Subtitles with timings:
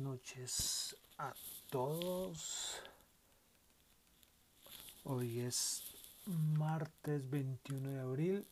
[0.00, 1.32] noches a
[1.68, 2.82] todos.
[5.04, 5.82] Hoy es
[6.26, 8.46] martes 21 de abril.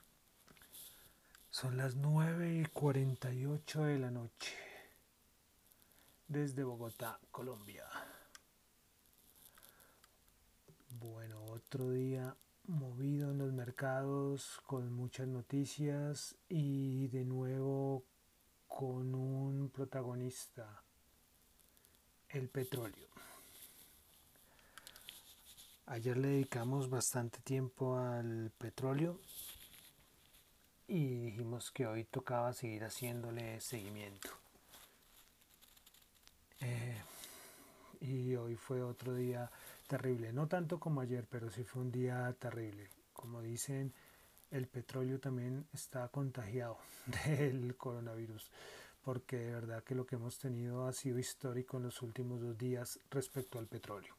[1.51, 4.55] Son las 9 y 48 de la noche.
[6.29, 7.85] Desde Bogotá, Colombia.
[10.91, 12.37] Bueno, otro día
[12.67, 18.05] movido en los mercados con muchas noticias y de nuevo
[18.67, 20.85] con un protagonista,
[22.31, 23.09] el petróleo.
[25.87, 29.19] Ayer le dedicamos bastante tiempo al petróleo
[30.87, 34.29] y dijimos que hoy tocaba seguir haciéndole seguimiento.
[36.61, 37.03] Eh,
[38.01, 39.51] y hoy fue otro día
[39.87, 42.89] terrible, no tanto como ayer, pero sí fue un día terrible.
[43.15, 43.93] Como dicen,
[44.51, 46.79] el petróleo también está contagiado
[47.27, 48.51] del coronavirus,
[49.03, 52.57] porque de verdad que lo que hemos tenido ha sido histórico en los últimos dos
[52.59, 54.15] días respecto al petróleo.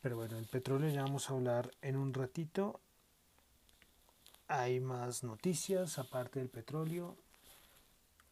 [0.00, 2.80] Pero bueno, el petróleo ya vamos a hablar en un ratito.
[4.46, 7.16] Hay más noticias aparte del petróleo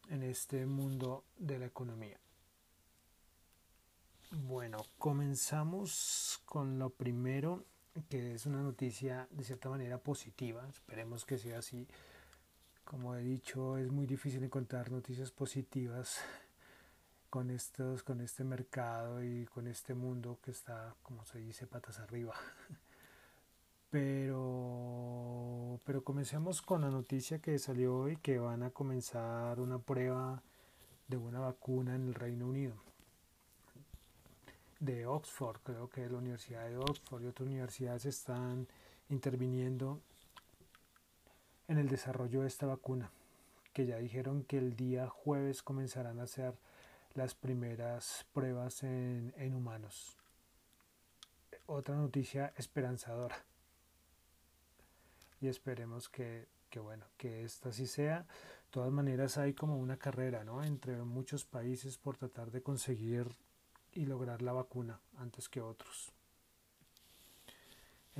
[0.09, 2.17] en este mundo de la economía.
[4.31, 7.65] Bueno, comenzamos con lo primero
[8.09, 11.87] que es una noticia de cierta manera positiva, esperemos que sea así.
[12.87, 16.19] Como he dicho, es muy difícil encontrar noticias positivas
[17.29, 21.99] con estos, con este mercado y con este mundo que está, como se dice, patas
[21.99, 22.33] arriba.
[23.89, 30.43] Pero, pero comencemos con la noticia que salió hoy, que van a comenzar una prueba
[31.07, 32.75] de una vacuna en el Reino Unido
[34.79, 38.67] de Oxford, creo que la Universidad de Oxford y otras universidades están
[39.09, 40.01] interviniendo
[41.67, 43.11] en el desarrollo de esta vacuna,
[43.73, 46.55] que ya dijeron que el día jueves comenzarán a hacer
[47.13, 50.17] las primeras pruebas en, en humanos.
[51.65, 53.43] Otra noticia esperanzadora.
[55.41, 58.19] Y esperemos que, que, bueno, que esta sí sea.
[58.21, 60.63] De todas maneras hay como una carrera, ¿no?
[60.63, 63.27] Entre muchos países por tratar de conseguir
[63.93, 66.13] y lograr la vacuna antes que otros.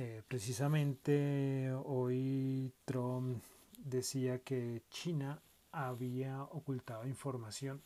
[0.00, 3.42] Eh, precisamente hoy Trump
[3.78, 5.42] decía que China
[5.72, 7.82] había ocultado información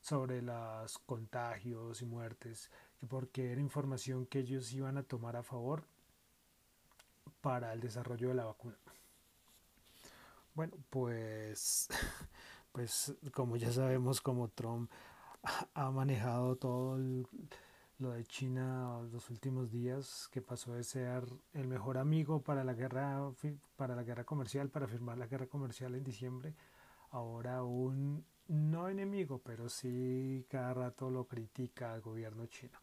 [0.00, 2.68] sobre los contagios y muertes,
[3.08, 5.84] porque era información que ellos iban a tomar a favor
[7.40, 8.76] para el desarrollo de la vacuna.
[10.52, 11.86] Bueno, pues,
[12.72, 14.90] pues como ya sabemos, como Trump
[15.74, 16.98] ha manejado todo
[17.98, 22.74] lo de China los últimos días, que pasó de ser el mejor amigo para la
[22.74, 23.32] guerra
[23.76, 26.54] para la guerra comercial, para firmar la guerra comercial en diciembre,
[27.10, 32.78] ahora un no enemigo, pero sí cada rato lo critica al gobierno chino.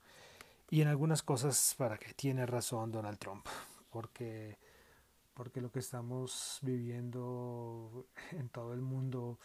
[0.70, 3.46] Y en algunas cosas para que tiene razón Donald Trump,
[3.90, 4.58] porque
[5.34, 9.40] porque lo que estamos viviendo en todo el mundo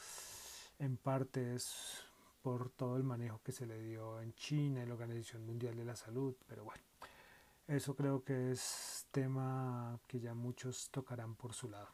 [0.79, 2.06] en parte es
[2.47, 5.85] por todo el manejo que se le dio en China, en la Organización Mundial de
[5.85, 6.81] la Salud, pero bueno,
[7.67, 11.89] eso creo que es tema que ya muchos tocarán por su lado.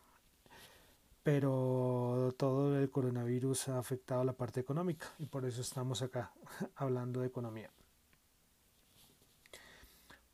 [1.23, 6.35] Pero todo el coronavirus ha afectado la parte económica y por eso estamos acá
[6.77, 7.71] hablando de economía.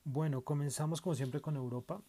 [0.03, 2.03] Bueno, comenzamos como siempre con Europa.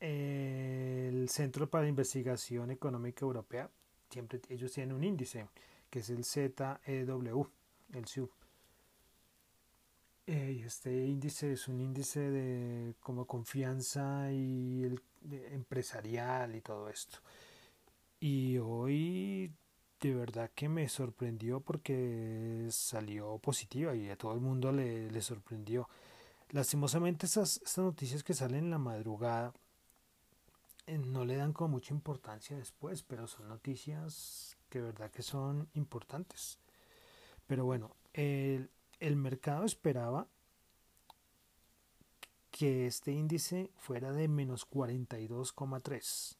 [0.00, 3.70] El Centro para Investigación Económica Europea,
[4.10, 5.46] siempre ellos tienen un índice
[5.92, 7.50] que es el ZEW,
[7.92, 8.30] el SU.
[10.26, 14.86] Eh, este índice es un índice de como confianza y
[15.50, 17.18] empresarial y todo esto.
[18.20, 19.52] Y hoy
[20.00, 25.20] de verdad que me sorprendió porque salió positiva y a todo el mundo le, le
[25.20, 25.90] sorprendió.
[26.52, 29.52] Lastimosamente estas, estas noticias que salen en la madrugada
[30.86, 35.68] eh, no le dan como mucha importancia después, pero son noticias que verdad que son
[35.74, 36.58] importantes.
[37.46, 38.70] Pero bueno, el,
[39.00, 40.26] el mercado esperaba
[42.50, 46.36] que este índice fuera de menos 42,3.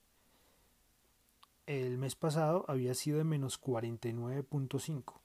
[1.66, 5.20] El mes pasado había sido de menos 49.5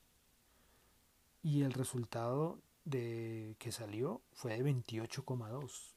[1.42, 5.94] y el resultado de que salió fue de 28,2.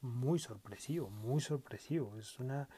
[0.00, 2.16] Muy sorpresivo, muy sorpresivo.
[2.18, 2.68] Es una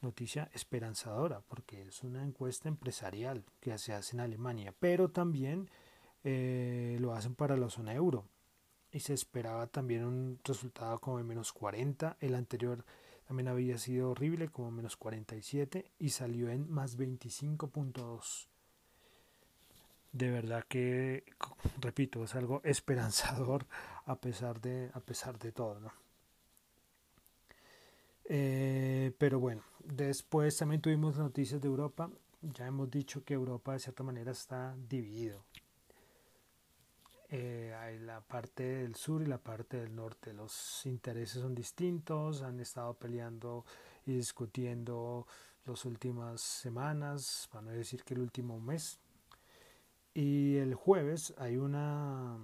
[0.00, 5.70] noticia esperanzadora porque es una encuesta empresarial que se hace en Alemania, pero también
[6.24, 8.24] eh, lo hacen para la zona euro
[8.90, 12.84] y se esperaba también un resultado como de menos 40, el anterior
[13.26, 18.48] también había sido horrible como menos 47 y salió en más 25.2.
[20.12, 21.24] de verdad que,
[21.80, 23.66] repito, es algo esperanzador
[24.06, 26.07] a pesar de, a pesar de todo, ¿no?
[28.30, 32.10] Eh, pero bueno, después también tuvimos noticias de Europa.
[32.42, 35.44] Ya hemos dicho que Europa de cierta manera está dividido.
[37.30, 40.34] Eh, hay la parte del sur y la parte del norte.
[40.34, 43.64] Los intereses son distintos, han estado peleando
[44.04, 45.26] y discutiendo
[45.64, 48.98] las últimas semanas, para no decir que el último mes.
[50.12, 52.38] Y el jueves hay una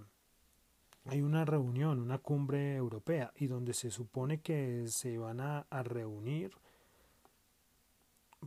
[1.07, 6.53] hay una reunión, una cumbre europea, y donde se supone que se van a, reunir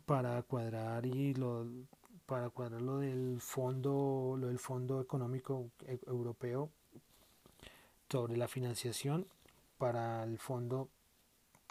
[0.06, 1.66] para cuadrar y lo
[2.28, 6.70] para cuadrar lo del fondo lo del fondo económico e, europeo
[8.10, 9.26] sobre la financiación
[9.80, 10.90] para el fondo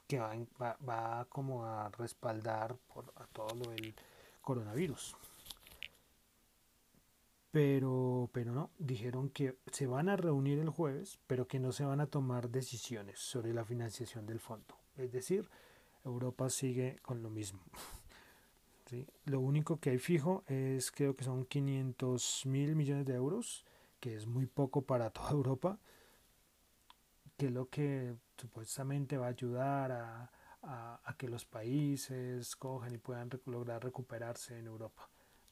[0.09, 3.95] que va, va, va como a respaldar por a todo lo del
[4.41, 5.15] coronavirus
[7.57, 11.87] pero, pero no, dijeron que se van a reunir el jueves, pero que no se
[11.87, 14.77] van a tomar decisiones sobre la financiación del fondo.
[14.95, 15.49] Es decir,
[16.05, 17.63] Europa sigue con lo mismo.
[19.25, 23.65] Lo único que hay fijo es, creo que son 500 mil millones de euros,
[24.01, 25.79] que es muy poco para toda Europa,
[27.39, 30.31] que es lo que supuestamente va a ayudar a,
[30.63, 35.09] a que los países cojan y puedan lograr recuperarse en Europa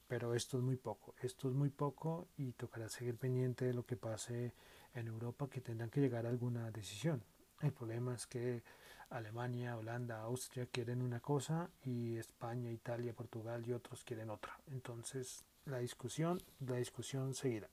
[0.07, 3.85] pero esto es muy poco, esto es muy poco y tocará seguir pendiente de lo
[3.85, 4.53] que pase
[4.93, 7.23] en Europa que tendrán que llegar a alguna decisión.
[7.61, 8.63] El problema es que
[9.09, 14.59] Alemania, Holanda, Austria quieren una cosa y España, Italia, Portugal y otros quieren otra.
[14.67, 17.69] Entonces la discusión, la discusión seguirá.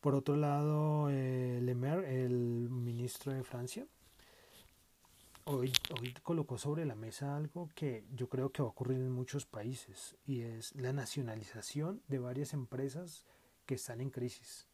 [0.00, 3.86] Por otro lado, eh, Le Maire, el ministro de Francia,
[5.48, 9.10] hoy, hoy colocó sobre la mesa algo que yo creo que va a ocurrir en
[9.10, 13.24] muchos países y es la nacionalización de varias empresas
[13.64, 14.66] que están en crisis.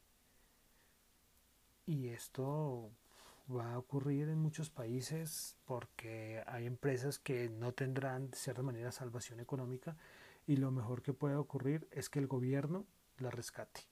[1.87, 2.91] Y esto
[3.55, 8.91] va a ocurrir en muchos países porque hay empresas que no tendrán de cierta manera
[8.91, 9.97] salvación económica
[10.47, 12.85] y lo mejor que puede ocurrir es que el gobierno
[13.19, 13.83] la rescate.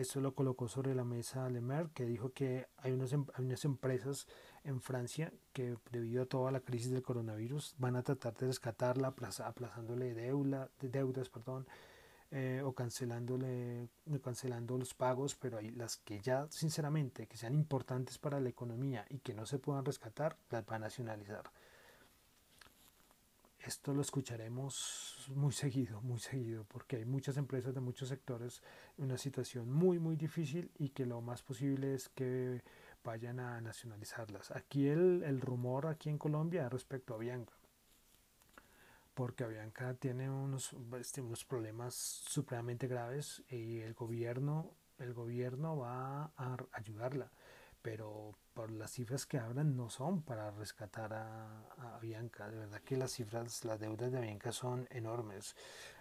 [0.00, 3.66] Esto lo colocó sobre la mesa Lemer, que dijo que hay unas, em, hay unas
[3.66, 4.26] empresas
[4.64, 9.14] en Francia que debido a toda la crisis del coronavirus van a tratar de rescatarla
[9.44, 11.66] aplazándole deuda, deudas perdón,
[12.32, 13.88] eh, o cancelándole,
[14.22, 19.04] cancelando los pagos, pero hay las que ya sinceramente que sean importantes para la economía
[19.08, 21.50] y que no se puedan rescatar, las van a nacionalizar.
[23.58, 28.62] Esto lo escucharemos muy seguido, muy seguido, porque hay muchas empresas de muchos sectores
[28.96, 32.62] en una situación muy, muy difícil y que lo más posible es que
[33.04, 34.50] vayan a nacionalizarlas.
[34.50, 37.54] Aquí el, el rumor aquí en Colombia respecto a Bianca,
[39.14, 46.32] porque Bianca tiene unos, este, unos problemas supremamente graves y el gobierno, el gobierno va
[46.36, 47.30] a ayudarla,
[47.82, 52.48] pero por las cifras que hablan no son para rescatar a, a Bianca.
[52.50, 55.56] De verdad que las cifras, las deudas de Bianca son enormes.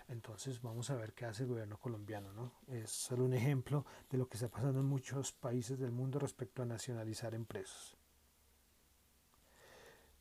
[0.10, 2.34] Entonces vamos a ver qué hace el gobierno colombiano.
[2.34, 2.52] ¿no?
[2.68, 6.64] Es solo un ejemplo de lo que está pasando en muchos países del mundo respecto
[6.64, 7.96] a nacionalizar empresas.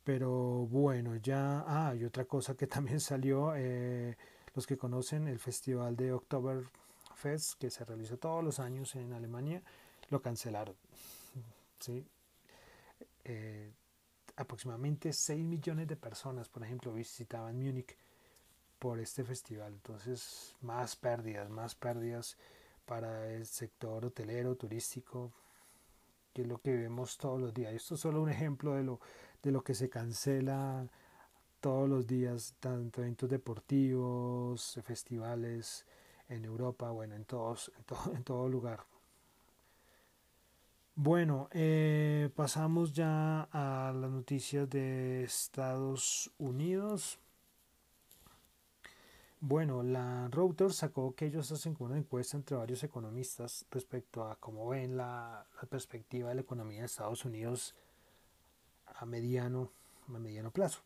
[0.03, 1.63] Pero bueno, ya...
[1.67, 4.15] Ah, y otra cosa que también salió, eh,
[4.53, 9.63] los que conocen el festival de Oktoberfest, que se realiza todos los años en Alemania,
[10.09, 10.75] lo cancelaron.
[11.79, 12.05] ¿sí?
[13.23, 13.71] Eh,
[14.35, 17.95] aproximadamente 6 millones de personas, por ejemplo, visitaban Múnich
[18.79, 19.73] por este festival.
[19.73, 22.37] Entonces, más pérdidas, más pérdidas
[22.85, 25.31] para el sector hotelero, turístico,
[26.33, 27.73] que es lo que vemos todos los días.
[27.73, 28.99] Esto es solo un ejemplo de lo,
[29.43, 30.87] de lo que se cancela
[31.59, 35.85] todos los días, tanto eventos deportivos, festivales
[36.29, 38.85] en Europa, bueno, en, todos, en, todo, en todo lugar.
[40.95, 47.19] Bueno, eh, pasamos ya a las noticias de Estados Unidos.
[49.41, 54.67] Bueno, la Reuters sacó que ellos hacen una encuesta entre varios economistas respecto a cómo
[54.67, 57.73] ven la, perspectiva de la economía de Estados Unidos
[58.85, 59.71] a mediano,
[60.13, 60.81] a mediano plazo.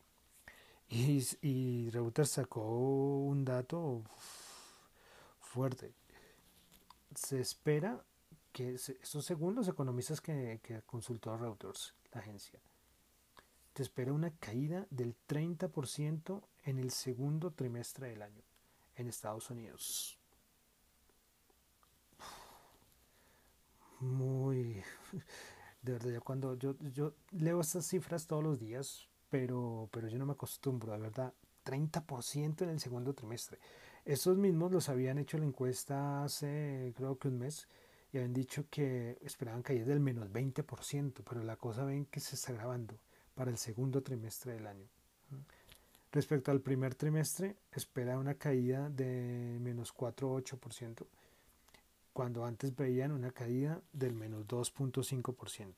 [0.88, 4.04] Y, y Reuters sacó un dato
[5.40, 5.92] fuerte.
[7.16, 8.04] Se espera
[8.52, 12.60] que, según los economistas que, que consultó Reuters, la agencia,
[13.74, 18.44] te espera una caída del 30% en el segundo trimestre del año
[18.96, 20.18] en Estados Unidos.
[24.00, 24.84] Muy...
[25.82, 30.18] De verdad, yo cuando yo, yo leo estas cifras todos los días, pero, pero yo
[30.18, 31.34] no me acostumbro, de verdad.
[31.66, 33.60] 30% en el segundo trimestre.
[34.06, 37.68] Estos mismos los habían hecho la encuesta hace creo que un mes
[38.12, 42.36] y habían dicho que esperaban caer del menos 20%, pero la cosa ven que se
[42.36, 43.00] está grabando
[43.34, 44.88] para el segundo trimestre del año.
[46.14, 51.08] Respecto al primer trimestre, espera una caída de menos 4,8%,
[52.14, 55.74] cuando antes veían una caída del menos 2.5%.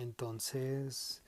[0.00, 1.22] Entonces,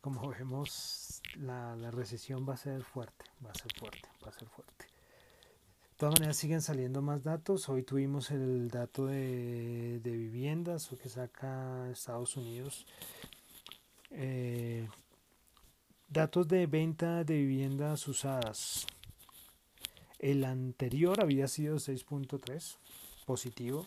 [0.00, 4.32] como vemos, la, la, recesión va a ser fuerte, va a ser fuerte, va a
[4.32, 4.86] ser fuerte.
[4.86, 7.68] De todas maneras, siguen saliendo más datos.
[7.68, 12.84] Hoy tuvimos el dato de, de viviendas, que saca Estados Unidos.
[14.10, 14.88] Eh,
[16.12, 18.84] Datos de venta de viviendas usadas.
[20.18, 22.78] El anterior había sido 6.3
[23.26, 23.86] positivo.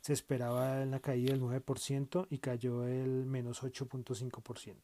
[0.00, 4.74] Se esperaba la caída del 9% y cayó el menos 8.5%.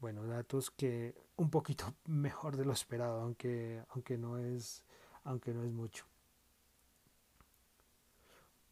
[0.00, 4.82] Bueno, datos que un poquito mejor de lo esperado, aunque, aunque, no, es,
[5.22, 6.06] aunque no es mucho.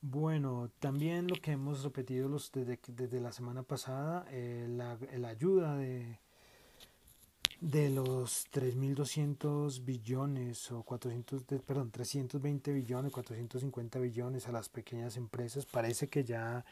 [0.06, 5.28] Bueno, también lo que hemos repetido los, desde, desde la semana pasada, eh, la, la,
[5.28, 6.20] ayuda de,
[7.62, 15.16] de los 3.200 billones o 400, de, perdón, 320 billones, 450 billones a las pequeñas
[15.16, 16.66] empresas, parece que ya,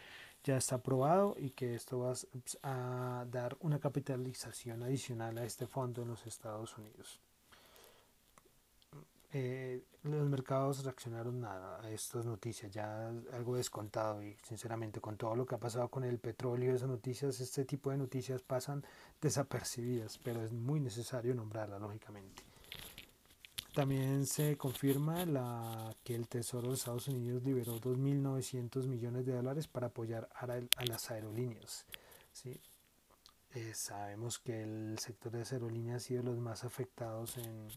[0.45, 2.13] ya está aprobado y que esto va
[2.63, 7.19] a dar una capitalización adicional a este fondo en los Estados Unidos.
[9.35, 15.35] Eh, los mercados reaccionaron nada a estas noticias, ya algo descontado y sinceramente con todo
[15.35, 18.85] lo que ha pasado con el petróleo, esas noticias, este tipo de noticias pasan
[19.23, 22.43] desapercibidas, pero es muy necesario nombrarla lógicamente.
[23.73, 29.67] También se confirma la, que el Tesoro de Estados Unidos liberó 2.900 millones de dólares
[29.67, 31.87] para apoyar a, a las aerolíneas.
[32.35, 32.61] ¿sí?
[33.55, 37.69] Eh, sabemos que el sector de las aerolíneas ha sido los más afectados en,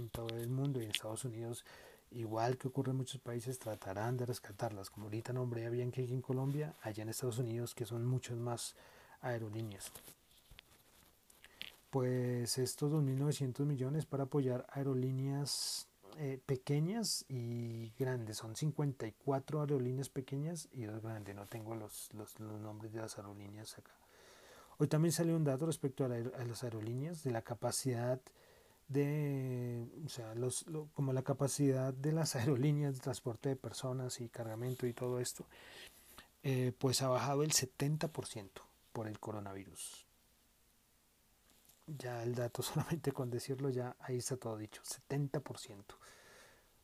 [0.00, 1.64] en todo el mundo y en Estados Unidos,
[2.10, 4.90] igual que ocurre en muchos países, tratarán de rescatarlas.
[4.90, 8.74] Como ahorita nombré que aquí en Colombia, allá en Estados Unidos, que son muchas más
[9.20, 9.92] aerolíneas.
[11.90, 15.88] Pues estos 2.900 millones para apoyar aerolíneas
[16.18, 18.38] eh, pequeñas y grandes.
[18.38, 21.34] Son 54 aerolíneas pequeñas y dos grandes.
[21.34, 23.92] No tengo los, los, los nombres de las aerolíneas acá.
[24.78, 28.20] Hoy también salió un dato respecto a, la, a las aerolíneas de la capacidad
[28.90, 34.28] de, o sea, los, como la capacidad de las aerolíneas de transporte de personas y
[34.28, 35.46] cargamento y todo esto,
[36.42, 38.48] eh, pues ha bajado el 70%
[38.92, 40.06] por el coronavirus.
[41.86, 45.84] Ya el dato solamente con decirlo ya ahí está todo dicho, 70%.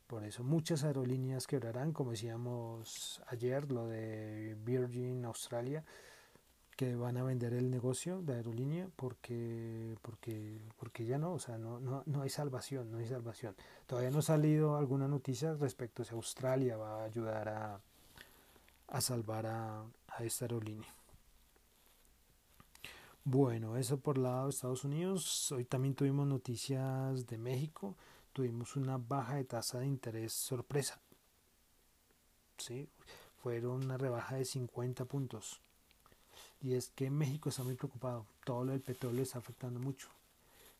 [0.07, 5.83] Por eso muchas aerolíneas quebrarán, como decíamos ayer, lo de Virgin Australia,
[6.77, 11.57] que van a vender el negocio de aerolínea porque porque porque ya no, o sea,
[11.57, 13.55] no, no, no hay salvación, no hay salvación.
[13.87, 17.81] Todavía no ha salido alguna noticia respecto a si Australia va a ayudar a,
[18.89, 20.87] a salvar a, a esta aerolínea.
[23.23, 25.51] Bueno, eso por lado de Estados Unidos.
[25.51, 27.95] Hoy también tuvimos noticias de México.
[28.33, 31.01] Tuvimos una baja de tasa de interés sorpresa.
[32.59, 32.87] ¿Sí?
[33.41, 35.59] Fueron una rebaja de 50 puntos
[36.61, 40.09] y es que México está muy preocupado, todo lo del petróleo está afectando mucho.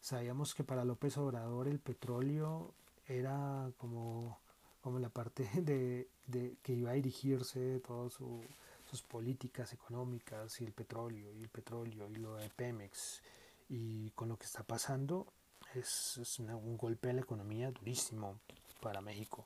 [0.01, 2.73] Sabíamos que para López Obrador el petróleo
[3.07, 4.39] era como,
[4.81, 10.71] como la parte de, de que iba a dirigirse todas sus políticas económicas y el
[10.71, 13.21] petróleo y el petróleo y lo de Pemex
[13.69, 15.27] y con lo que está pasando
[15.73, 18.39] es, es un golpe a la economía durísimo
[18.81, 19.45] para México.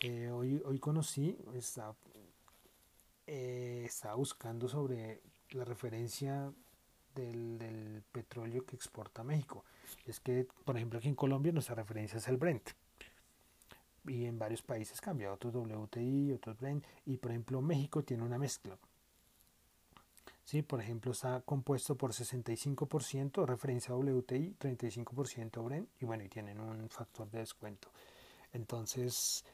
[0.00, 1.94] Eh, hoy, hoy conocí, está,
[3.26, 6.52] eh, estaba buscando sobre la referencia
[7.14, 9.64] del, petróleo que exporta México.
[10.06, 12.70] Es que, por ejemplo, aquí en Colombia nuestra referencia es el Brent.
[14.06, 16.84] Y en varios países cambia, otros WTI, otros Brent.
[17.06, 18.76] Y por ejemplo, México tiene una mezcla.
[20.44, 20.62] ¿Sí?
[20.62, 25.88] Por ejemplo, está compuesto por 65% referencia WTI, 35% Brent.
[26.00, 27.88] Y bueno, y tienen un factor de descuento.
[28.52, 29.44] Entonces,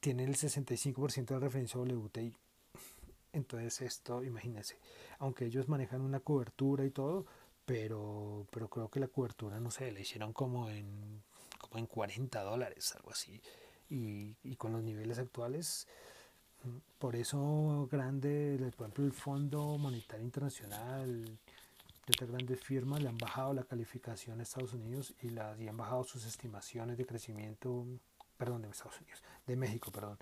[0.00, 2.34] tienen el 65% de referencia WTI.
[3.34, 4.78] Entonces esto, imagínense,
[5.18, 7.26] aunque ellos manejan una cobertura y todo,
[7.66, 11.22] pero, pero creo que la cobertura, no sé, la hicieron como en,
[11.58, 13.40] como en 40 dólares, algo así.
[13.90, 15.88] Y, y con los niveles actuales,
[16.62, 23.08] mm, por eso grande, por ejemplo, el Fondo Monetario Internacional, de estas grandes firmas le
[23.08, 27.06] han bajado la calificación a Estados Unidos y, las, y han bajado sus estimaciones de
[27.06, 27.84] crecimiento,
[28.36, 30.18] perdón, de Estados Unidos, de México, perdón,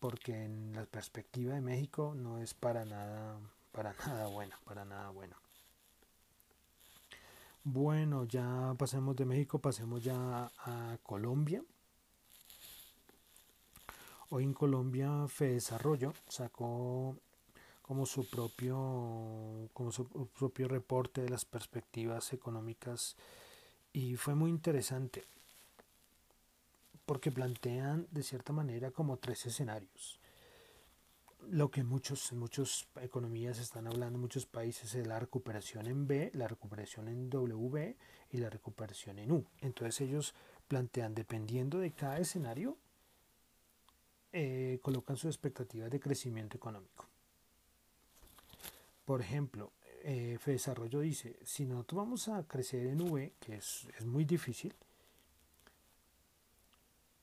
[0.00, 3.38] porque en la perspectiva de México no es para nada,
[3.72, 5.36] para nada bueno, para nada bueno.
[7.64, 11.62] Bueno, ya pasemos de México, pasemos ya a Colombia.
[14.30, 17.16] Hoy en Colombia Desarrollo sacó
[17.82, 23.16] como su propio como su propio reporte de las perspectivas económicas
[23.92, 25.24] y fue muy interesante
[27.04, 30.20] porque plantean de cierta manera como tres escenarios.
[31.50, 36.46] Lo que muchos muchas economías están hablando muchos países es la recuperación en B la
[36.46, 37.96] recuperación en W
[38.30, 39.44] y la recuperación en U.
[39.60, 40.34] Entonces ellos
[40.68, 42.78] plantean dependiendo de cada escenario
[44.34, 47.06] eh, colocan sus expectativas de crecimiento económico.
[49.04, 49.72] Por ejemplo,
[50.04, 54.74] eh, Desarrollo dice, si nosotros vamos a crecer en V, que es, muy difícil,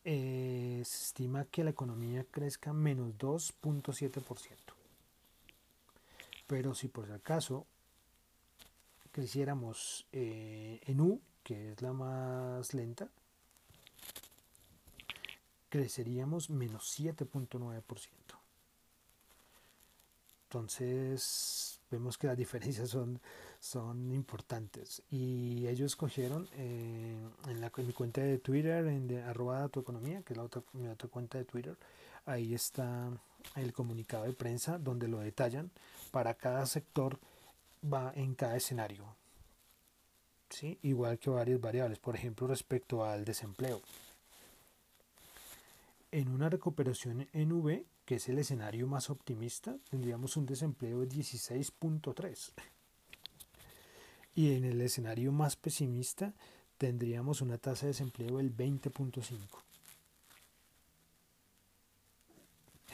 [0.03, 4.55] eh, se estima que la economía crezca menos 2.7%.
[6.47, 7.65] Pero si por si acaso
[9.11, 13.09] creciéramos eh, en U, que es la más lenta,
[15.69, 18.09] creceríamos menos 7.9%.
[20.43, 23.19] Entonces vemos que las diferencias son,
[23.59, 25.03] son importantes.
[25.11, 30.21] Y ellos cogieron eh, en, la, mi cuenta de Twitter, en de, arroba tu economía,
[30.23, 31.77] que es la otra, mi otra cuenta de Twitter,
[32.25, 33.09] ahí está
[33.55, 35.71] el comunicado de prensa donde lo detallan
[36.11, 37.19] para cada sector
[37.83, 39.03] va en cada escenario.
[40.49, 40.79] ¿Sí?
[40.81, 43.81] Igual que varias variables, por ejemplo, respecto al desempleo.
[46.11, 51.07] En una recuperación en V, que es el escenario más optimista, tendríamos un desempleo de
[51.07, 52.51] 16.3.
[54.39, 56.33] Y en el escenario más pesimista
[56.77, 59.37] tendríamos una tasa de desempleo del 20.5.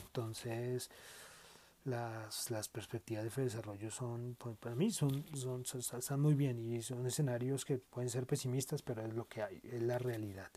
[0.07, 0.89] Entonces,
[1.83, 5.63] las, las, perspectivas de desarrollo son, para mí, son, son,
[5.99, 9.61] están muy bien y son escenarios que pueden ser pesimistas, pero es lo que hay,
[9.65, 10.49] es la realidad.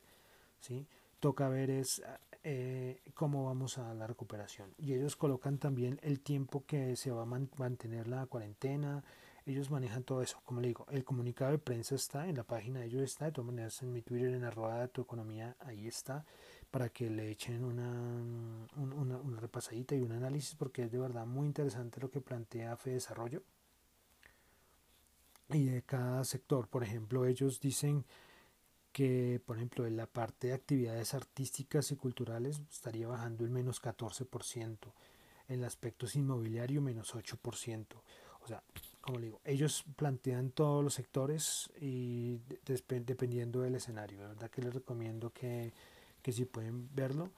[0.59, 0.87] ¿sí?
[1.21, 2.01] Toca ver es
[2.45, 4.73] eh, cómo vamos a la recuperación.
[4.79, 9.05] Y ellos colocan también el tiempo que se va a mantener la cuarentena.
[9.49, 10.39] Ellos manejan todo eso.
[10.45, 13.25] Como le digo, el comunicado de prensa está en la página de ellos está.
[13.25, 16.27] De todas maneras, en mi Twitter, en arroba tu economía, ahí está.
[16.71, 17.89] Para que le echen una,
[18.77, 22.91] una, repasadita y un análisis, porque es de verdad muy interesante lo que plantea Fe
[22.91, 23.43] Desarrollo.
[25.49, 28.05] Y de cada sector, por ejemplo, ellos dicen
[28.93, 33.81] que, por ejemplo, en la parte de actividades artísticas y culturales estaría bajando el menos
[33.81, 34.93] 14%,
[35.49, 37.87] en el aspecto inmobiliario menos 8%.
[38.41, 38.63] O sea,
[39.09, 44.21] como digo, ellos plantean todos los sectores y dependiendo del escenario.
[44.21, 45.73] La verdad que les recomiendo que,
[46.21, 47.31] que si pueden verlo,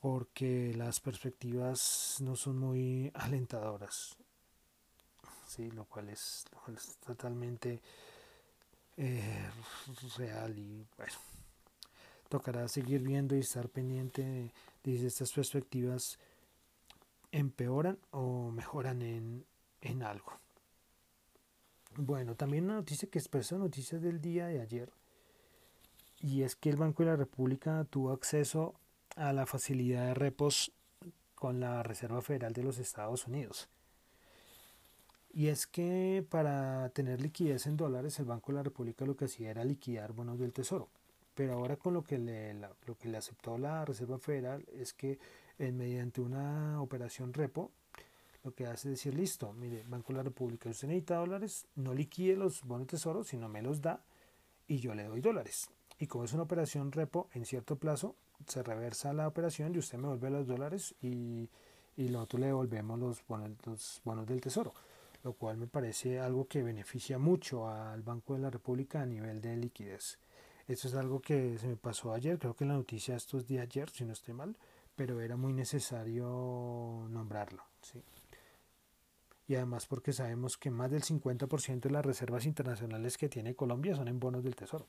[0.00, 4.16] porque las perspectivas no son muy alentadoras.
[5.46, 7.80] Sí, lo cual es, lo cual es totalmente
[8.96, 9.50] eh,
[10.16, 11.14] real y bueno,
[12.28, 16.18] tocará seguir viendo y estar pendiente de, si estas perspectivas
[17.30, 19.44] empeoran o mejoran en,
[19.80, 20.32] en algo.
[21.96, 24.92] Bueno, también una noticia que expresó noticias del día de ayer
[26.20, 28.74] y es que el Banco de la República tuvo acceso
[29.16, 30.72] a la facilidad de repos
[31.34, 33.68] con la Reserva Federal de los Estados Unidos.
[35.32, 39.24] Y es que para tener liquidez en dólares, el Banco de la República lo que
[39.26, 40.90] hacía era liquidar bonos del Tesoro.
[41.34, 45.18] Pero ahora con lo que le, lo que le aceptó la Reserva Federal es que
[45.58, 47.70] en, mediante una operación repo,
[48.42, 51.94] lo que hace es decir, listo, mire, Banco de la República, usted necesita dólares, no
[51.94, 54.02] liquide los bonos del Tesoro, sino me los da
[54.66, 55.70] y yo le doy dólares.
[55.98, 59.98] Y como es una operación repo, en cierto plazo se reversa la operación y usted
[59.98, 61.50] me vuelve los dólares y,
[61.96, 64.72] y nosotros le devolvemos los bonos, los bonos del Tesoro
[65.22, 69.40] lo cual me parece algo que beneficia mucho al Banco de la República a nivel
[69.40, 70.18] de liquidez.
[70.66, 73.64] Esto es algo que se me pasó ayer, creo que en la noticia estos días
[73.64, 74.56] ayer, si no estoy mal,
[74.96, 77.64] pero era muy necesario nombrarlo.
[77.82, 78.02] ¿sí?
[79.50, 83.96] Y además porque sabemos que más del 50% de las reservas internacionales que tiene Colombia
[83.96, 84.86] son en bonos del Tesoro.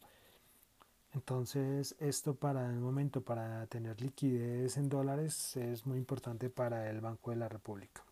[1.16, 7.02] Entonces, esto para el momento, para tener liquidez en dólares, es muy importante para el
[7.02, 8.04] Banco de la República.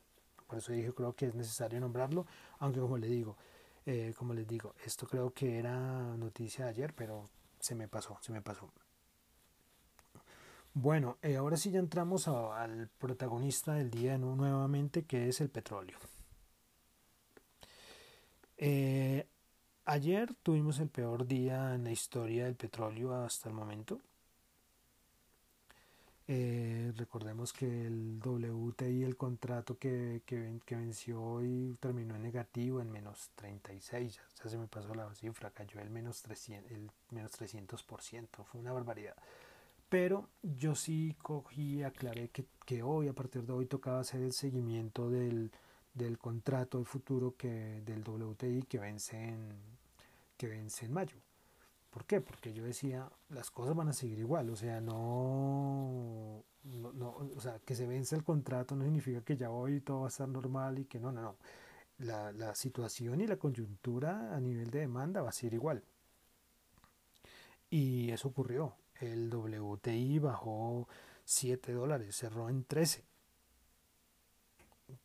[0.47, 2.25] Por eso dije, creo que es necesario nombrarlo,
[2.57, 3.37] aunque como le digo,
[3.85, 7.25] eh, como les digo, esto creo que era noticia de ayer, pero
[7.59, 8.71] se me pasó, se me pasó.
[10.73, 15.99] Bueno, eh, ahora sí ya entramos al protagonista del día nuevamente, que es el petróleo.
[18.61, 19.25] Eh,
[19.85, 24.01] ayer tuvimos el peor día en la historia del petróleo hasta el momento.
[26.27, 32.81] Eh, recordemos que el WTI, el contrato que, que, que, venció hoy terminó en negativo
[32.81, 37.31] en menos 36, ya, se me pasó la cifra, cayó el menos 300%, el menos
[37.31, 39.15] 300%, fue una barbaridad.
[39.87, 44.33] Pero yo sí cogí aclaré que, que, hoy, a partir de hoy, tocaba hacer el
[44.33, 45.51] seguimiento del,
[45.93, 49.55] del contrato futuro que, del WTI que vence en,
[50.37, 51.17] que vence en mayo.
[51.89, 52.21] ¿Por qué?
[52.21, 57.59] Porque yo decía, las cosas van a seguir igual, o sea, no, no, o sea,
[57.59, 60.79] que se vence el contrato no significa que ya hoy todo va a estar normal
[60.79, 61.35] y que no, no, no.
[61.99, 65.83] La, la situación y la coyuntura a nivel de demanda va a ser igual.
[67.69, 68.75] Y eso ocurrió.
[68.99, 70.87] El WTI bajó
[71.25, 73.03] 7 dólares, cerró en 13.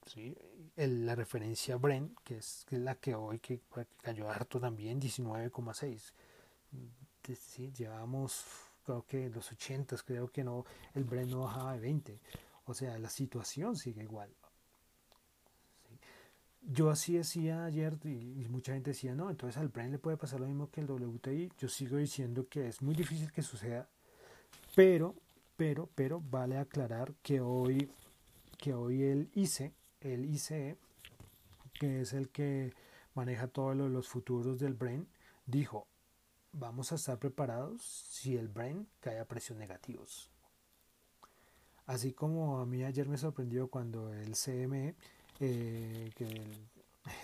[0.06, 0.36] ¿Sí?
[0.76, 3.60] El, la referencia Brent, que es, que es la que hoy que,
[4.02, 6.12] cayó harto también, 19,6
[7.34, 8.44] sí, llevamos,
[8.84, 12.20] creo que los 80, creo que no, el Brent no bajaba de 20.
[12.66, 14.30] O sea, la situación sigue igual.
[16.66, 20.40] Yo así decía ayer y, mucha gente decía, no, entonces al Brent le puede pasar
[20.40, 21.52] lo mismo que el WTI.
[21.58, 23.88] Yo sigo diciendo que es muy difícil que suceda,
[24.74, 25.14] pero,
[25.56, 27.90] pero, pero vale aclarar que hoy,
[28.56, 29.72] que hoy el ICE,
[30.04, 30.76] el ICE,
[31.72, 32.72] que es el que
[33.14, 35.08] maneja todos los futuros del Brent,
[35.46, 35.86] dijo,
[36.52, 40.30] vamos a estar preparados si el brain cae a precios negativos.
[41.86, 44.94] Así como a mí ayer me sorprendió cuando el CME,
[45.40, 46.10] eh,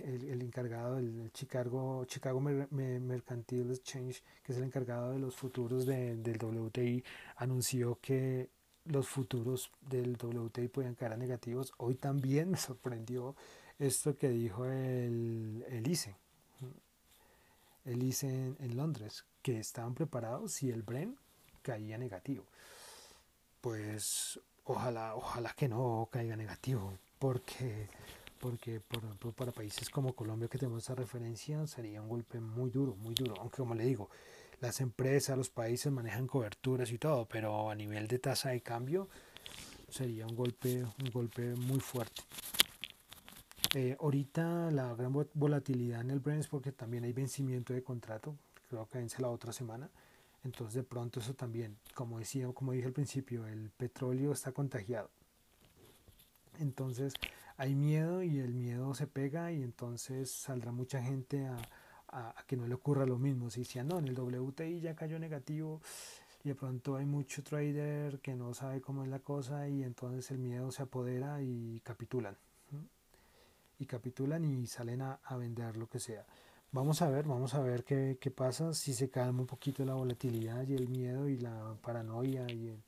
[0.04, 6.20] el, encargado del Chicago, Chicago Mercantile Exchange, que es el encargado de los futuros del
[6.20, 7.02] WTI,
[7.36, 8.50] anunció que
[8.90, 11.72] los futuros del WTI podían caer a negativos.
[11.78, 13.34] Hoy también me sorprendió
[13.78, 16.14] esto que dijo el, el ICE
[17.84, 21.16] él dice en, Londres que estaban preparados si el Bren
[21.62, 22.44] caía negativo.
[23.60, 27.88] Pues ojalá, ojalá que no caiga negativo, porque,
[28.38, 32.70] porque por ejemplo para países como Colombia que tenemos esa referencia sería un golpe muy
[32.70, 33.34] duro, muy duro.
[33.40, 34.10] Aunque como le digo,
[34.60, 39.08] las empresas, los países manejan coberturas y todo, pero a nivel de tasa de cambio
[39.88, 42.22] sería un golpe, un golpe muy fuerte.
[43.74, 48.36] Eh, ahorita la gran volatilidad en el Brent porque también hay vencimiento de contrato,
[48.68, 49.88] creo que vence la otra semana.
[50.42, 55.10] Entonces de pronto eso también, como decía, como dije al principio, el petróleo está contagiado.
[56.58, 57.14] Entonces
[57.56, 61.56] hay miedo y el miedo se pega y entonces saldrá mucha gente a,
[62.46, 63.50] que no le ocurra lo mismo.
[63.50, 65.80] Si decían, no, en el WTI ya cayó negativo
[66.44, 70.30] y de pronto hay mucho trader que no sabe cómo es la cosa y entonces
[70.30, 72.36] el miedo se apodera y capitulan
[73.80, 76.24] y capitulan y salen a, vender lo que sea.
[76.70, 79.94] Vamos a ver, vamos a ver qué, qué, pasa si se calma un poquito la
[79.94, 82.78] volatilidad y el miedo y la paranoia y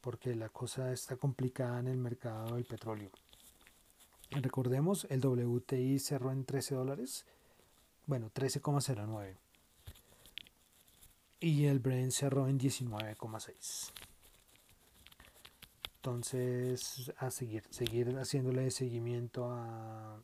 [0.00, 3.10] porque la cosa está complicada en el mercado del petróleo.
[4.30, 7.26] Recordemos, el WTI cerró en 13 dólares,
[8.06, 9.36] bueno, 13,09.
[11.40, 13.92] Y el Brent cerró en 19,6.
[15.96, 20.22] Entonces, a seguir, seguir haciéndole seguimiento a,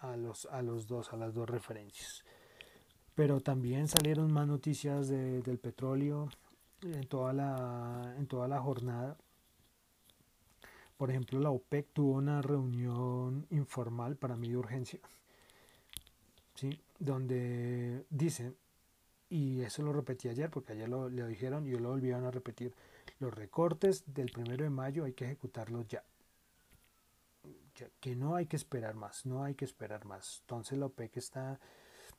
[0.00, 2.24] a los, a los dos, a las dos referencias.
[3.14, 6.28] Pero también salieron más noticias del petróleo
[6.82, 9.16] en toda, la, en toda la jornada.
[10.96, 15.00] Por ejemplo, la OPEC tuvo una reunión informal para mí de urgencia,
[16.58, 16.80] ¿sí?
[16.98, 18.56] donde dicen,
[19.30, 22.74] y eso lo repetí ayer porque ayer lo, le dijeron y lo volvieron a repetir,
[23.20, 26.02] los recortes del primero de mayo hay que ejecutarlos ya
[28.00, 30.40] que no hay que esperar más, no hay que esperar más.
[30.40, 31.60] Entonces la OPEC está,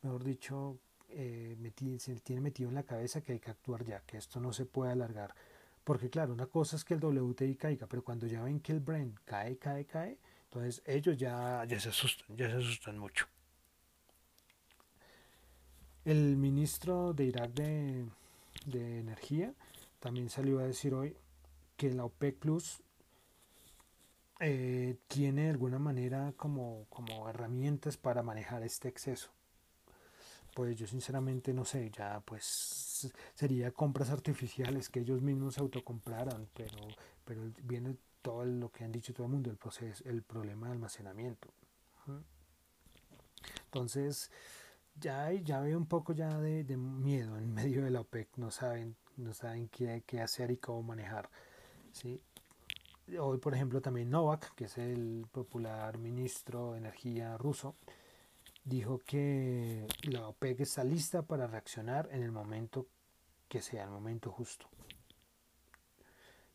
[0.02, 0.78] mejor dicho,
[1.10, 1.58] eh,
[1.98, 4.66] se tiene metido en la cabeza que hay que actuar ya, que esto no se
[4.66, 5.36] puede alargar.
[5.84, 8.80] Porque claro, una cosa es que el WTI caiga, pero cuando ya ven que el
[8.80, 13.28] Brent cae, cae, cae, entonces ellos ya, ya se asustan, ya se asustan mucho.
[16.10, 18.04] El ministro de Irak de,
[18.66, 19.54] de Energía
[20.00, 21.16] también salió a decir hoy
[21.78, 22.82] que la OPEC Plus
[24.40, 29.30] eh, tiene de alguna manera como, como herramientas para manejar este exceso.
[30.56, 36.50] Pues yo sinceramente no sé, ya pues sería compras artificiales que ellos mismos se autocompraran,
[36.56, 36.88] pero,
[37.24, 40.74] pero viene todo lo que han dicho todo el mundo, el proceso, el problema de
[40.74, 41.50] almacenamiento.
[43.66, 44.32] Entonces,
[45.00, 48.52] ya, ya veo un poco ya de, de, miedo en medio de la OPEC, no
[48.52, 51.30] saben, no saben qué, qué hacer y cómo manejar.
[51.92, 52.22] ¿sí?
[53.18, 57.76] hoy, por ejemplo, también Novak, que es el popular ministro de Energía ruso,
[58.64, 62.88] dijo que la OPEC está lista para reaccionar en el momento
[63.48, 64.68] que sea, el momento justo.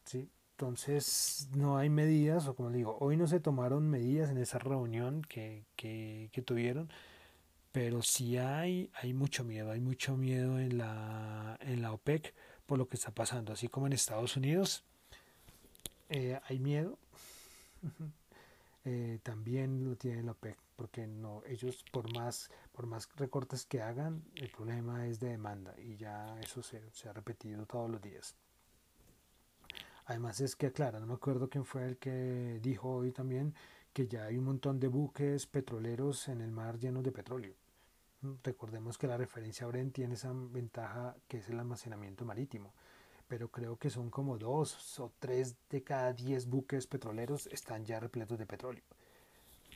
[0.04, 0.30] ¿Sí?
[0.52, 5.22] Entonces no hay medidas, o como digo, hoy no se tomaron medidas en esa reunión
[5.22, 6.88] que, que, que tuvieron,
[7.74, 12.32] pero sí hay, hay mucho miedo, hay mucho miedo en la, en la OPEC
[12.66, 14.84] por lo que está pasando, así como en Estados Unidos
[16.08, 16.96] eh, hay miedo,
[18.84, 23.82] eh, también lo tiene la OPEC, porque no, ellos por más, por más recortes que
[23.82, 28.00] hagan, el problema es de demanda y ya eso se, se ha repetido todos los
[28.00, 28.36] días.
[30.04, 33.52] Además es que, claro, no me acuerdo quién fue el que dijo hoy también
[33.92, 37.63] que ya hay un montón de buques petroleros en el mar llenos de petróleo.
[38.42, 42.72] Recordemos que la referencia Brent tiene esa ventaja que es el almacenamiento marítimo,
[43.28, 48.00] pero creo que son como dos o tres de cada diez buques petroleros están ya
[48.00, 48.84] repletos de petróleo.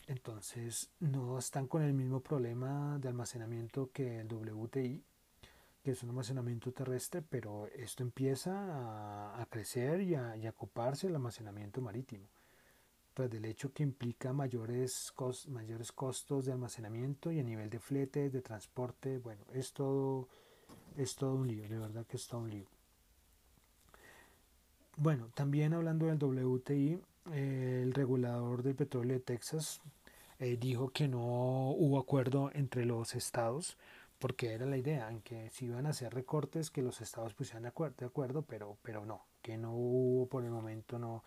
[0.07, 5.05] Entonces no están con el mismo problema de almacenamiento que el WTI,
[5.83, 11.09] que es un almacenamiento terrestre, pero esto empieza a, crecer y a, y a ocuparse
[11.09, 12.27] el almacenamiento marítimo
[13.27, 15.13] del hecho que implica mayores,
[15.49, 20.29] mayores costos de almacenamiento y a nivel de flete, de transporte, bueno, es todo,
[20.97, 22.67] es todo un lío, de verdad que es todo un lío.
[24.97, 27.01] Bueno, también hablando del WTI,
[27.33, 29.81] el regulador del petróleo de Texas
[30.39, 33.77] eh, dijo que no hubo acuerdo entre los estados,
[34.19, 37.63] porque era la idea, en que si iban a hacer recortes, que los estados pusieran
[37.63, 41.23] de acuerdo, de acuerdo pero, pero no, que no hubo por el momento, no,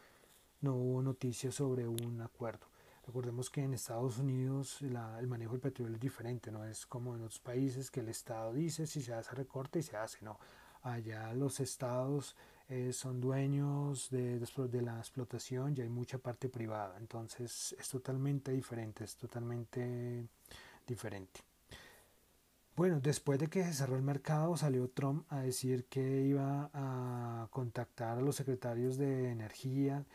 [0.61, 2.67] no hubo noticias sobre un acuerdo.
[3.05, 7.21] Recordemos que en Estados Unidos el manejo del petróleo es diferente, no es como en
[7.21, 10.39] otros países que el Estado dice si se hace recorte y se hace, no.
[10.83, 12.35] Allá los estados
[12.69, 18.51] eh, son dueños de, de, la explotación y hay mucha parte privada, entonces es totalmente
[18.51, 20.25] diferente, es totalmente
[20.87, 21.41] diferente.
[22.75, 27.47] Bueno, después de que se cerró el mercado, salió Trump a decir que iba a
[27.51, 30.05] contactar a los secretarios de energía,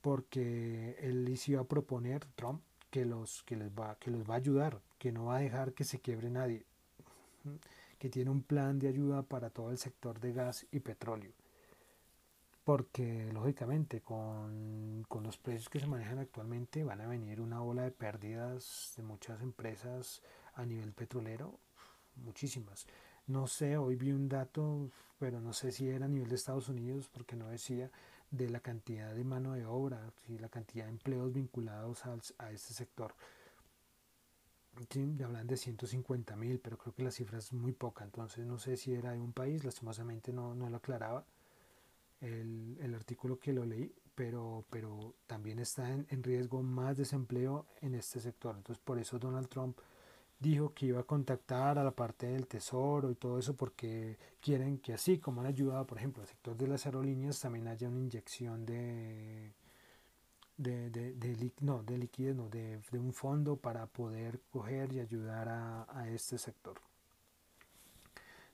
[0.00, 4.34] porque él les iba a proponer, Trump, que los, que, les va, que los va
[4.34, 6.64] a ayudar, que no va a dejar que se quiebre nadie,
[7.98, 11.32] que tiene un plan de ayuda para todo el sector de gas y petróleo.
[12.64, 17.82] Porque lógicamente con, con los precios que se manejan actualmente van a venir una ola
[17.82, 20.22] de pérdidas de muchas empresas
[20.54, 21.58] a nivel petrolero,
[22.16, 22.86] muchísimas.
[23.26, 26.68] No sé, hoy vi un dato, pero no sé si era a nivel de Estados
[26.68, 27.90] Unidos, porque no decía,
[28.30, 32.04] de la cantidad de mano de obra y la cantidad de empleos vinculados
[32.38, 33.14] a este sector.
[35.24, 38.76] hablan de 150 mil, pero creo que la cifra es muy poca, entonces no sé
[38.76, 41.24] si era de un país, lastimosamente no, no lo aclaraba
[42.20, 47.66] el, el, artículo que lo leí, pero, pero también está en, en riesgo más desempleo
[47.80, 48.56] en este sector.
[48.56, 49.78] Entonces por eso Donald Trump
[50.40, 54.78] dijo que iba a contactar a la parte del tesoro y todo eso porque quieren
[54.78, 58.00] que así como han ayudado, por ejemplo, al sector de las aerolíneas, también haya una
[58.00, 59.52] inyección de,
[60.56, 65.00] de, de, de no, de liquidez, no, de, de, un fondo para poder coger y
[65.00, 66.80] ayudar a, a, este sector.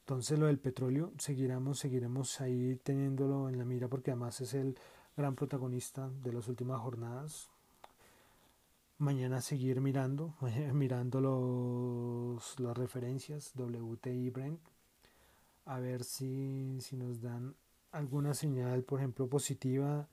[0.00, 4.76] Entonces lo del petróleo seguiremos, seguiremos ahí teniéndolo en la mira porque además es el
[5.16, 7.50] gran protagonista de las últimas jornadas
[8.98, 10.34] mañana seguir mirando,
[10.72, 14.60] mirando los, las referencias WTI Brent,
[15.66, 17.54] a ver si, si nos dan
[17.92, 20.08] alguna señal, por ejemplo, positiva,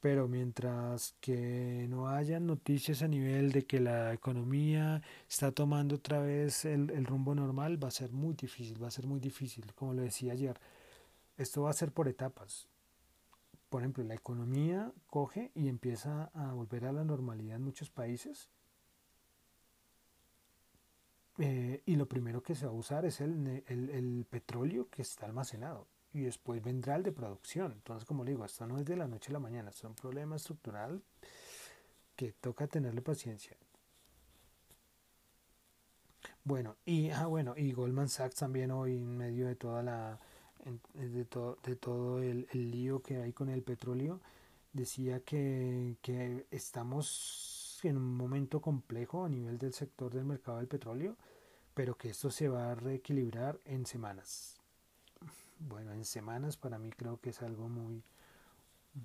[0.00, 6.20] pero mientras que no haya noticias a nivel de que la economía está tomando otra
[6.20, 9.72] vez el, el rumbo normal, va a ser muy difícil, va a ser muy difícil,
[9.74, 10.58] como lo decía ayer.
[11.36, 12.68] Esto va a ser por etapas
[13.76, 18.48] por ejemplo, la economía coge y empieza a volver a la normalidad en muchos países.
[21.36, 25.02] Eh, y lo primero que se va a usar es el, el, el, petróleo que
[25.02, 25.88] está almacenado.
[26.14, 27.72] Y después vendrá el de producción.
[27.72, 30.36] Entonces, como digo, esto no es de la noche a la mañana, es un problema
[30.36, 31.02] estructural
[32.16, 33.58] que toca tenerle paciencia.
[36.44, 40.18] Bueno, y ah, bueno, y Goldman Sachs también hoy en medio de toda la
[40.94, 41.24] de,
[41.62, 44.20] de todo el, lío que hay con el petróleo,
[44.72, 50.66] decía que, que estamos en un momento complejo a nivel del sector del mercado del
[50.66, 51.16] petróleo,
[51.74, 54.60] pero que esto se va a reequilibrar en semanas.
[55.58, 58.02] Bueno, en semanas para mí creo que es algo muy,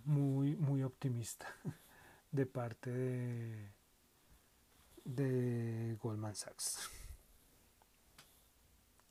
[0.05, 1.47] muy, muy optimista
[2.31, 3.71] de parte de,
[5.05, 6.89] de Goldman Sachs.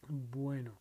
[0.08, 0.72] Bueno,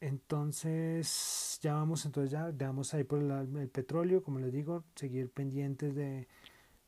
[0.00, 5.94] entonces, ya vamos, entonces ya vamos ahí por el, petróleo, como les digo, seguir pendientes
[5.94, 6.28] de,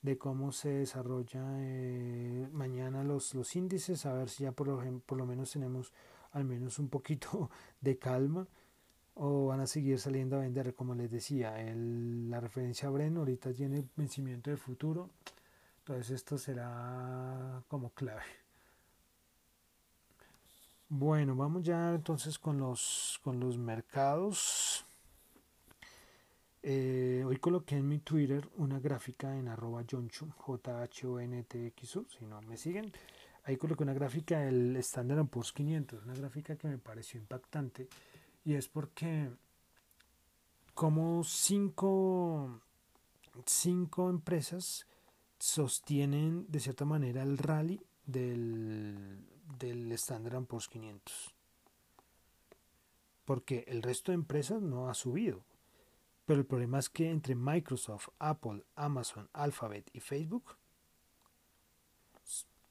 [0.03, 5.01] de cómo se desarrolla eh, mañana los, los índices, a ver si ya por lo,
[5.01, 5.92] por lo menos tenemos
[6.33, 8.47] al menos un poquito de calma.
[9.14, 10.75] o van a seguir saliendo a vender.
[10.75, 15.11] Como les decía, el, la referencia Bren ahorita tiene vencimiento de futuro.
[15.81, 18.23] Entonces esto será como clave.
[20.90, 24.87] Bueno, vamos ya entonces con los, con los mercados.
[26.62, 31.42] Eh, hoy coloqué en mi Twitter una gráfica en arroba jonchu, j h o n
[31.42, 32.90] t x u si no me siguen.
[33.44, 37.88] Ahí coloqué una gráfica del Standard Poor's 500, una gráfica que me pareció impactante
[38.46, 39.31] y es porque
[40.72, 42.62] como cinco,
[43.44, 44.87] cinco empresas
[45.38, 49.18] sostienen de cierta manera el rally del,
[49.59, 51.35] del Standard Poor's 500.
[53.25, 55.45] Porque el resto de empresas no ha subido.
[56.25, 60.57] Pero el problema es que entre Microsoft, Apple, Amazon, Alphabet y Facebook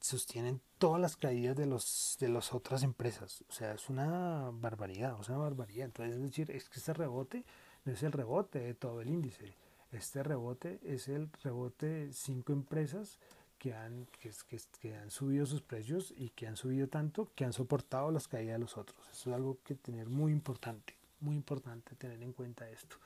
[0.00, 3.44] sostienen todas las caídas de los de las otras empresas.
[3.48, 5.86] O sea, es una barbaridad, sea, una barbaridad.
[5.86, 7.44] Entonces, es decir, es que este rebote
[7.84, 9.56] no es el rebote de todo el índice.
[9.90, 13.18] Este rebote es el rebote de cinco empresas
[13.58, 17.44] que han, que, que, que, han subido sus precios y que han subido tanto que
[17.44, 18.98] han soportado las caídas de los otros.
[19.10, 22.96] Eso es algo que tener muy importante, muy importante tener en cuenta esto.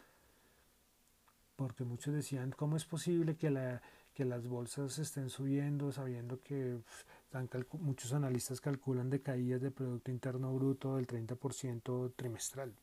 [1.57, 3.83] Porque muchos decían, ¿cómo es posible que la,
[4.15, 6.79] que las bolsas estén subiendo sabiendo que
[7.79, 12.75] muchos analistas calculan de caídas de Producto Interno Bruto del 30% trimestral.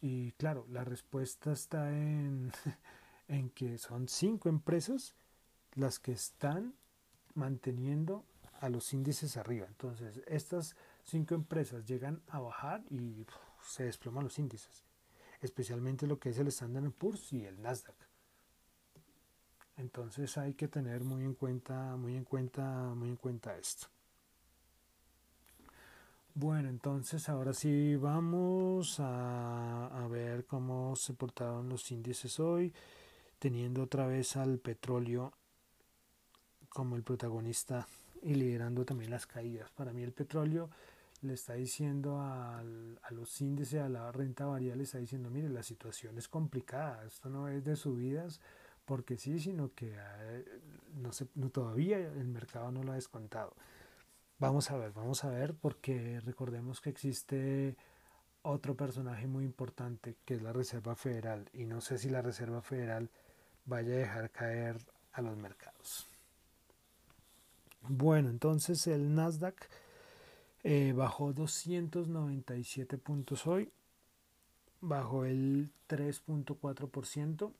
[0.00, 2.50] Y claro, la respuesta está en,
[3.28, 5.14] en que son cinco empresas
[5.74, 6.74] las que están
[7.34, 8.24] manteniendo
[8.60, 9.66] a los índices arriba.
[9.66, 13.26] Entonces, estas cinco empresas llegan a bajar y
[13.62, 14.84] se desploman los índices,
[15.40, 17.94] especialmente lo que es el Standard Poor's y el Nasdaq.
[19.76, 23.86] Entonces hay que tener muy en cuenta, muy en cuenta, muy en cuenta esto.
[26.34, 32.72] Bueno, entonces ahora sí vamos a, a, ver cómo se portaron los índices hoy,
[33.38, 35.32] teniendo otra vez al petróleo
[36.68, 37.86] como el protagonista
[38.22, 39.70] y liderando también las caídas.
[39.70, 40.70] Para mí el petróleo
[41.22, 42.62] le está diciendo a
[43.10, 47.28] los índices, a la renta variable, le está diciendo, mire, la situación es complicada, esto
[47.28, 48.40] no es de subidas,
[48.84, 50.44] porque sí, sino que eh,
[50.96, 53.54] no sé, no, todavía el mercado no lo ha descontado.
[54.38, 57.76] Vamos a ver, vamos a ver, porque recordemos que existe
[58.42, 62.62] otro personaje muy importante que es la Reserva Federal y no sé si la Reserva
[62.62, 63.10] Federal
[63.66, 64.78] vaya a dejar caer
[65.12, 66.08] a los mercados.
[67.82, 69.68] Bueno, entonces el Nasdaq
[70.64, 73.70] eh, bajó 297 puntos hoy,
[74.80, 77.52] bajó el 3.4%.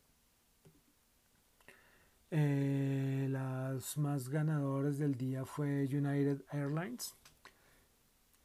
[2.30, 7.14] Eh, las más ganadoras del día fue United Airlines,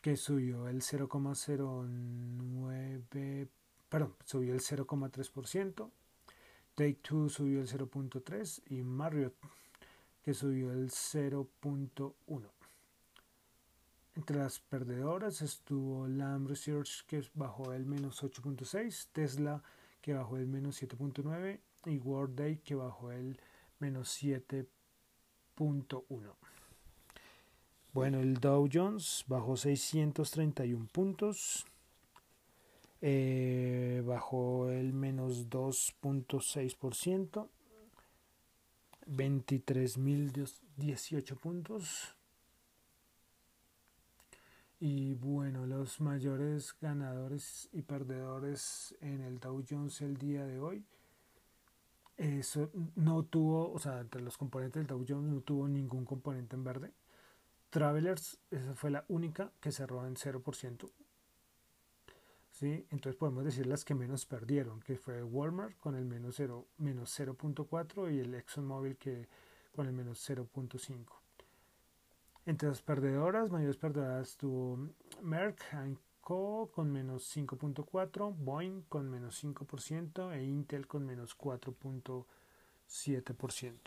[0.02, 3.50] que subió el 0,09,
[3.90, 5.90] perdón, subió el 0,3%.
[6.76, 9.36] Take Two subió el 0.3 y Marriott
[10.24, 12.50] que subió el 0.1.
[14.16, 19.64] Entre las perdedoras estuvo Lam Research que bajó el menos 8.6, Tesla
[20.02, 23.40] que bajó el menos 7.9 y Workday que bajó el
[23.80, 26.36] menos 7.1.
[27.94, 31.66] Bueno, el Dow Jones bajó 631 puntos,
[33.02, 37.48] eh, bajó el menos 2.6%,
[39.08, 42.16] 23.018 puntos.
[44.80, 50.84] Y bueno, los mayores ganadores y perdedores en el Dow Jones el día de hoy
[52.18, 56.56] eso no tuvo, o sea, entre los componentes del Dow Jones no tuvo ningún componente
[56.56, 56.92] en verde.
[57.70, 60.92] Travelers, esa fue la única que cerró en 0%.
[62.54, 62.86] ¿Sí?
[62.92, 67.20] Entonces podemos decir las que menos perdieron, que fue Walmart con el menos 0.4 menos
[68.14, 69.28] y el ExxonMobil que
[69.76, 71.08] con el menos 0.5.
[72.46, 74.92] Entre las perdedoras, mayores perdedoras tuvo
[75.24, 75.64] Merck
[76.22, 83.80] con menos 5.4%, Boeing con menos 5% e Intel con menos 4.7%.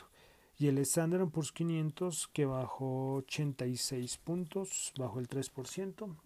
[0.58, 6.16] Y el Standard Poor's 500 que bajó 86 puntos, bajó el 3%.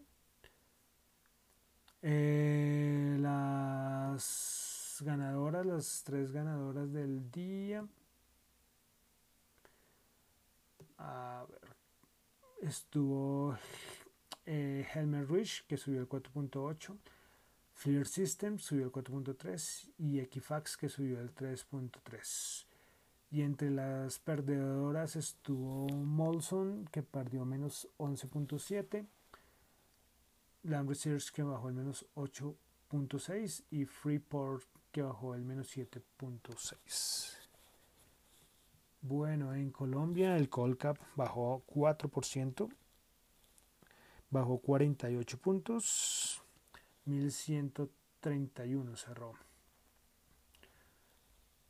[2.03, 7.87] Eh, las ganadoras, las tres ganadoras del día.
[12.61, 13.57] Estuvo
[14.45, 16.97] eh, Helmer Rich, que subió el 4.8,
[17.73, 22.67] Fleer Systems subió el 4.3 y Equifax, que subió el 3.3.
[23.31, 29.07] Y entre las perdedoras estuvo Molson, que perdió menos 11.7,
[30.63, 32.57] Lamb Research, que bajó el menos 8
[32.91, 37.37] 7.6 y Freeport que bajó el menos 7.6.
[39.03, 42.69] Bueno, en Colombia el Colcap bajó 4%,
[44.31, 46.43] bajó 48 puntos,
[47.05, 49.35] 1131 cerró.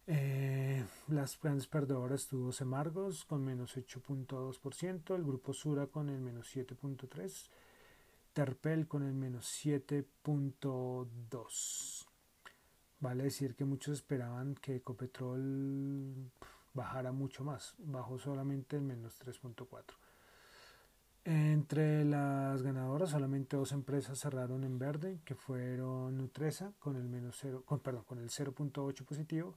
[0.07, 6.57] Eh, las grandes perdedoras tuvo Semargos con menos 8.2%, el grupo Sura con el menos
[6.57, 7.51] 7.3%,
[8.33, 12.07] Terpel con el menos 7.2%.
[13.01, 16.31] Vale decir que muchos esperaban que Ecopetrol
[16.75, 19.95] bajara mucho más, bajó solamente el menos 3.4%.
[21.25, 27.37] Entre las ganadoras, solamente dos empresas cerraron en verde, que fueron Nutresa con el menos
[27.41, 29.55] 0, con, perdón, con el 0.8 positivo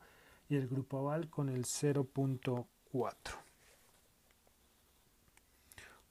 [0.50, 3.16] y el grupo Aval con el 0.4.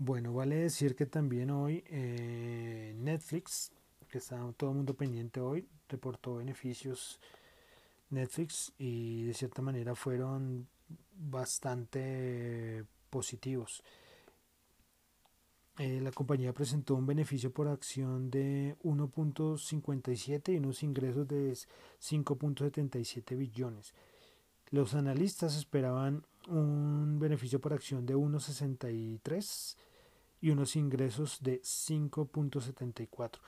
[0.04, 3.70] Bueno, vale decir que también hoy eh, Netflix,
[4.08, 7.20] que está todo el mundo pendiente hoy, reportó beneficios
[8.10, 10.66] Netflix y de cierta manera fueron
[11.14, 13.84] bastante positivos.
[15.78, 23.36] Eh, la compañía presentó un beneficio por acción de 1.57 y unos ingresos de 5.77
[23.38, 23.94] billones.
[24.72, 29.76] Los analistas esperaban un beneficio por acción de 1.63
[30.42, 33.38] y unos ingresos de 5.74.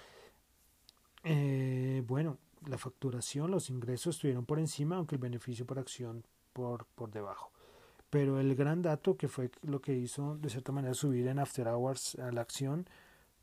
[1.25, 6.25] Eh, bueno, la facturación, los ingresos estuvieron por encima, aunque el beneficio por acción
[6.55, 7.51] por, por debajo.
[8.09, 11.69] Pero el gran dato que fue lo que hizo de cierta manera subir en After
[11.69, 12.87] Hours a la acción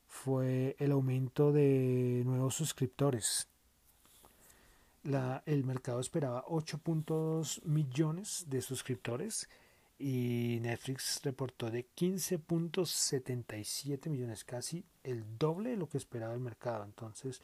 [0.08, 3.47] fue el aumento de nuevos suscriptores
[5.45, 9.49] el mercado esperaba 8.2 millones de suscriptores
[10.02, 16.84] y Netflix reportó de 15.77 millones, casi el doble de lo que esperaba el mercado.
[16.84, 17.43] Entonces,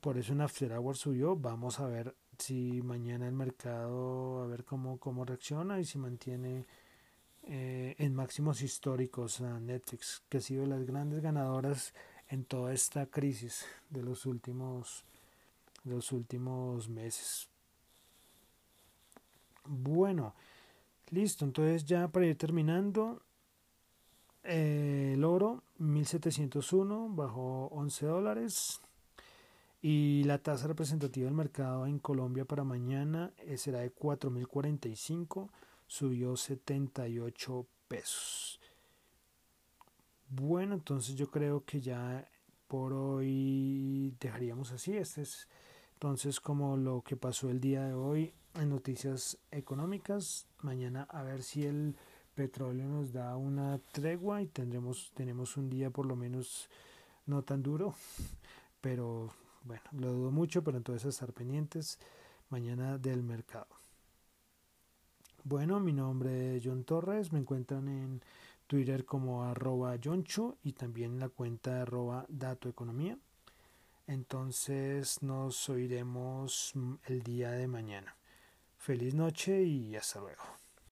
[0.00, 1.36] por eso en After Hours subió.
[1.36, 6.64] Vamos a ver si mañana el mercado, a ver cómo, cómo reacciona y si mantiene
[7.44, 11.92] eh, en máximos históricos a Netflix, que ha sido de las grandes ganadoras
[12.28, 15.04] en toda esta crisis de los últimos
[15.84, 17.48] los últimos meses.
[19.64, 20.34] Bueno,
[21.10, 23.22] listo, entonces ya para ir terminando,
[24.42, 28.80] eh, el oro 1701 bajó 11 dólares
[29.82, 35.50] y la tasa representativa del mercado en Colombia para mañana eh, será de 4045,
[35.86, 38.60] subió 78 pesos.
[40.28, 42.28] Bueno, entonces yo creo que ya
[42.66, 44.96] por hoy dejaríamos así.
[44.96, 45.46] Este es
[45.96, 51.42] entonces, como lo que pasó el día de hoy en noticias económicas, mañana a ver
[51.42, 51.96] si el
[52.34, 56.68] petróleo nos da una tregua y tendremos tenemos un día por lo menos
[57.26, 57.94] no tan duro,
[58.80, 59.32] pero
[59.64, 61.98] bueno, lo dudo mucho, pero entonces estar pendientes
[62.48, 63.68] mañana del mercado.
[65.44, 68.22] Bueno, mi nombre es John Torres, me encuentran en
[68.66, 73.18] Twitter como arroba Chu y también en la cuenta arroba Dato Economía.
[74.06, 76.72] Entonces nos oiremos
[77.06, 78.16] el día de mañana.
[78.86, 80.44] Feliz noche y hasta luego.